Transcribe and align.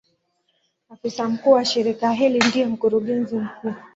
Afisa 0.89 1.29
mkuu 1.29 1.51
wa 1.51 1.65
shirika 1.65 2.11
hili 2.11 2.39
ndiye 2.49 2.65
Mkurugenzi 2.65 3.35
mkuu. 3.35 3.73